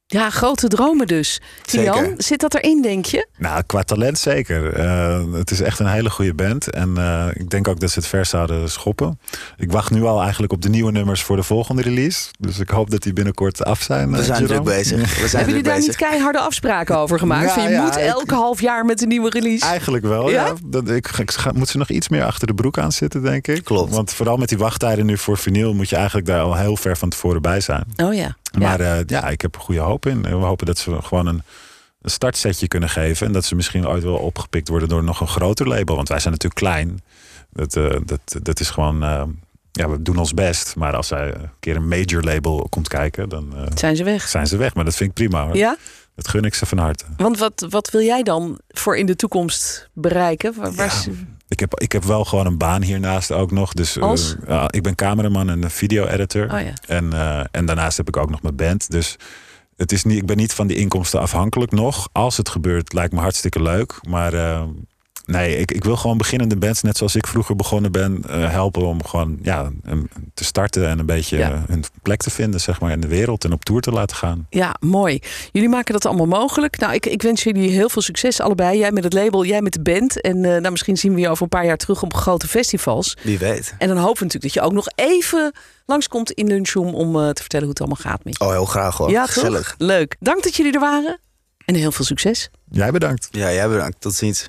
Ja, 0.07 0.31
grote 0.31 0.69
dromen 0.69 1.07
dus. 1.07 1.41
Zeker. 1.67 1.95
Jan, 1.95 2.15
zit 2.17 2.41
dat 2.41 2.55
erin, 2.55 2.83
denk 2.83 3.05
je? 3.07 3.27
Nou, 3.39 3.63
qua 3.67 3.83
talent 3.83 4.19
zeker. 4.19 4.73
Eh, 4.75 5.23
het 5.33 5.51
is 5.51 5.61
echt 5.61 5.79
een 5.79 5.87
hele 5.87 6.11
goede 6.11 6.35
band. 6.35 6.71
En 6.71 6.97
eh, 6.97 7.27
ik 7.33 7.51
denk 7.51 7.69
ook 7.69 7.81
dat 7.81 7.91
ze 7.91 7.99
het 7.99 8.09
ver 8.09 8.27
zouden 8.27 8.71
schoppen. 8.71 9.19
Ik 9.57 9.73
wacht 9.73 9.91
nu 9.91 10.03
al 10.03 10.23
eigenlijk 10.23 10.53
op 10.53 10.63
de 10.63 10.69
nieuwe 10.69 10.93
nummers 10.93 11.23
voor 11.23 11.37
de 11.37 11.43
volgende 11.43 11.83
release. 11.83 12.29
Dus 12.39 12.59
ik 12.59 12.69
hoop 12.71 12.91
dat 12.91 13.03
die 13.03 13.13
binnenkort 13.13 13.65
af 13.65 13.83
zijn. 13.83 14.11
We 14.13 14.19
eh, 14.19 14.25
zijn 14.25 14.47
druk 14.47 14.63
bezig. 14.63 15.01
We 15.21 15.29
zijn 15.29 15.31
Hebben 15.31 15.47
jullie 15.49 15.63
daar 15.63 15.79
niet 15.79 15.97
keiharde 15.97 16.39
afspraken 16.41 16.99
over 16.99 17.19
gemaakt? 17.19 17.53
Van 17.53 17.63
je 17.63 17.69
ja, 17.69 17.85
moet 17.85 17.97
ik- 17.97 18.03
elke 18.03 18.35
half 18.35 18.61
jaar 18.61 18.85
met 18.85 19.03
een 19.03 19.09
nieuwe 19.09 19.31
release. 19.31 19.65
Eigenlijk 19.65 20.05
wel, 20.05 20.31
Ja? 20.31 20.47
ja. 20.47 20.53
Dat, 20.65 20.89
ik, 20.89 21.09
ik 21.19 21.31
ga- 21.31 21.53
moet 21.55 21.69
ze 21.69 21.79
nog 21.79 21.89
iets 21.91 22.09
meer 22.09 22.25
achter 22.25 22.47
de 22.47 22.55
broek 22.55 22.79
aan 22.79 22.93
zitten, 22.93 23.23
denk 23.23 23.47
ik. 23.47 23.65
Klopt. 23.65 23.93
Want 23.95 24.13
vooral 24.13 24.37
met 24.37 24.49
die 24.49 24.59
wachttijden 24.59 25.07
nu 25.07 25.19
voor 25.19 25.39
vinyl... 25.39 25.75
moet 25.75 25.89
je 25.89 25.97
eigenlijk 25.97 26.27
daar 26.27 26.41
al 26.41 26.55
heel 26.57 26.77
ver 26.77 26.97
van 26.97 27.09
tevoren 27.09 27.43
bij 27.43 27.61
zijn. 27.61 27.85
Oh 27.97 28.15
ja. 28.15 28.37
Maar 28.59 28.83
ja. 28.83 28.95
ja, 28.95 29.03
ja 29.07 29.29
ik 29.29 29.41
heb 29.41 29.55
er 29.55 29.61
goede 29.61 29.81
hoop 29.81 30.07
in. 30.07 30.25
En 30.25 30.39
we 30.39 30.45
hopen 30.45 30.67
dat 30.67 30.79
ze 30.79 31.03
gewoon 31.03 31.27
een, 31.27 31.43
een 32.03 32.11
startsetje 32.11 32.69
kunnen 32.69 32.89
geven. 32.89 33.27
En 33.27 33.33
dat 33.33 33.45
ze 33.45 33.55
misschien 33.55 33.89
ooit 33.89 34.03
wel 34.03 34.17
opgepikt 34.17 34.69
worden 34.69 34.89
door 34.89 35.05
nog 35.05 35.21
een 35.21 35.29
groter 35.29 35.69
label. 35.69 35.97
Want 35.97 36.09
wij 36.09 36.19
zijn 36.19 36.33
natuurlijk 36.33 36.61
klein. 36.61 37.03
Dat, 37.53 37.77
eh, 37.77 37.97
dat, 38.05 38.21
dat 38.43 38.61
is 38.61 38.71
gewoon... 38.71 39.03
eh, 39.03 39.23
ja, 39.73 39.89
we 39.89 40.03
doen 40.03 40.17
ons 40.17 40.35
best. 40.35 40.77
Maar 40.77 40.97
als 40.97 41.07
zij 41.07 41.35
een 41.35 41.51
keer 41.61 41.77
een 41.77 41.89
major 41.89 42.23
label 42.23 42.67
komt 42.71 42.89
kijken... 42.89 43.29
dan 43.29 43.57
eh, 43.57 43.63
Zijn 43.75 43.97
ze 43.97 44.05
weg? 44.05 44.29
zijn 44.29 44.47
ze 44.47 44.57
weg. 44.57 44.75
Maar 44.75 44.85
dat 44.85 44.97
vind 44.97 45.09
ik 45.09 45.15
prima. 45.15 45.45
hoor. 45.45 45.57
Ja? 45.57 45.77
Dat 46.15 46.29
gun 46.29 46.43
ik 46.45 46.55
ze 46.55 46.67
van 46.67 46.79
harte. 46.79 47.05
Want 47.17 47.39
wat, 47.39 47.67
wat 47.69 47.91
wil 47.91 48.01
jij 48.01 48.23
dan 48.23 48.59
voor 48.69 48.97
in 48.97 49.07
de 49.07 49.17
toekomst 49.17 49.89
bereiken? 49.93 50.55
Waar, 50.57 50.73
waar 50.75 50.87
is- 50.87 51.09
Ik 51.49 51.61
heb, 51.61 51.81
ik 51.81 51.93
heb 51.93 52.05
wel 52.05 52.25
gewoon 52.25 52.47
een 52.47 52.59
baan 52.59 52.83
hiernaast 52.83 53.33
ook 53.33 53.51
nog. 53.51 53.73
Dus 53.73 53.97
eh, 53.97 54.03
ja, 54.47 54.71
ik 54.73 54.83
ben 54.83 54.95
cameraman 54.95 55.51
en 55.51 55.71
video-editor. 55.71 56.45
Oh 56.53 56.61
ja. 56.61 56.73
En, 56.87 57.13
eh, 57.13 57.45
en 57.51 57.67
daarnaast 57.67 57.97
heb 57.97 58.09
ik 58.09 58.17
ook 58.17 58.31
nog 58.31 58.43
mijn 58.43 58.57
band. 58.57 58.91
Dus 58.91 59.17
het 59.77 59.93
is 59.93 60.05
niet, 60.05 60.17
ik 60.19 60.27
ben 60.27 60.37
niet 60.37 60.53
van 60.53 60.67
die 60.67 60.77
inkomsten 60.77 61.21
afhankelijk 61.21 61.73
nog. 61.73 62.09
Als 62.13 62.37
het 62.37 62.49
gebeurt, 62.49 62.93
lijkt 62.93 63.13
me 63.13 63.21
hartstikke 63.21 63.63
leuk. 63.63 63.99
Maar 64.09 64.33
eh, 64.35 64.63
nee, 65.25 65.57
ik, 65.57 65.73
ik 65.73 65.85
wil 65.85 65.97
gewoon 65.97 66.19
beginnende 66.19 66.57
bands, 66.57 66.83
net 66.83 66.97
zoals 66.97 67.15
ik 67.17 67.27
vroeger 67.27 67.57
begonnen 67.57 67.93
ben, 67.93 68.23
eh, 68.29 68.51
helpen 68.51 68.83
om 68.87 69.05
gewoon 69.07 69.39
ja, 69.43 69.71
te 70.35 70.45
starten 70.45 70.89
en 70.89 70.99
een 70.99 71.07
beetje 71.07 71.37
Ja. 71.37 71.63
hun 71.67 71.85
plek 72.03 72.23
te 72.23 72.31
vinden, 72.31 72.61
zeg 72.61 72.81
maar, 72.81 72.91
in 72.91 73.01
de 73.01 73.07
wereld 73.09 73.45
en 73.45 73.53
op 73.53 73.65
tour 73.65 73.81
te 73.81 73.91
laten 73.91 74.17
gaan. 74.17 74.47
Ja, 74.51 74.77
mooi. 74.81 75.19
Jullie 75.53 75.69
maken 75.69 75.93
dat 75.93 76.07
allemaal 76.07 76.27
mogelijk. 76.27 76.79
Nou, 76.79 76.95
ik, 76.95 77.07
ik 77.07 77.23
wens 77.23 77.43
jullie 77.43 77.71
heel 77.71 77.89
veel 77.89 78.03
succes 78.03 78.41
allebei. 78.41 78.79
Jij 78.79 78.93
met 78.93 79.05
het 79.05 79.13
label, 79.13 79.45
jij 79.45 79.63
met 79.63 79.73
de 79.73 79.81
band. 79.83 80.21
En 80.21 80.37
eh, 80.45 80.51
nou, 80.51 80.71
misschien 80.71 80.97
zien 80.97 81.15
we 81.15 81.21
je 81.21 81.29
over 81.29 81.43
een 81.43 81.49
paar 81.49 81.65
jaar 81.67 81.77
terug 81.77 82.03
op 82.03 82.15
grote 82.15 82.49
festivals. 82.49 83.17
Wie 83.23 83.39
weet. 83.39 83.75
En 83.79 83.89
dan 83.89 83.97
hopen 83.97 84.19
we 84.19 84.25
natuurlijk 84.25 84.55
dat 84.55 84.63
je 84.63 84.69
ook 84.69 84.73
nog 84.73 84.89
even 84.95 85.53
langskomt 85.87 86.31
in 86.31 86.47
Lunchroom... 86.47 86.95
om 86.95 87.17
eh, 87.21 87.29
te 87.31 87.41
vertellen 87.41 87.67
hoe 87.67 87.75
het 87.79 87.81
allemaal 87.81 88.13
gaat 88.13 88.25
met 88.25 88.39
je. 88.39 88.45
Oh, 88.45 88.51
heel 88.51 88.65
graag 88.65 88.97
hoor. 88.97 89.11
ja, 89.11 89.27
Gezellig. 89.27 89.69
toch? 89.79 89.89
Leuk. 89.89 90.17
Dank 90.21 90.43
dat 90.43 90.55
jullie 90.57 90.73
er 90.73 90.81
waren. 90.81 91.19
En 91.65 91.75
heel 91.75 91.93
veel 91.93 92.05
succes. 92.05 92.51
Jij 92.71 92.91
bedankt. 92.91 93.29
Ja, 93.31 93.53
jij 93.53 93.69
bedankt. 93.69 94.01
Tot 94.01 94.15
ziens. 94.15 94.49